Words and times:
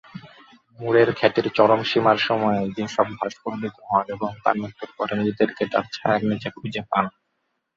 মুরের 0.79 1.09
খ্যাতির 1.17 1.47
চরম 1.57 1.81
সীমার 1.83 2.17
সময়ে 2.27 2.61
যে 2.75 2.83
সব 2.87 3.07
ভাস্কর 3.17 3.51
উদিত 3.51 3.75
হন, 3.87 4.05
এবং 4.15 4.29
তার 4.43 4.55
মৃত্যুর 4.61 4.91
পরে, 4.97 5.13
নিজেদেরকে 5.15 5.63
তার 5.73 5.85
ছায়ার 5.93 6.21
নিচে 6.29 6.49
খুঁজে 6.55 6.81
পান। 6.89 7.05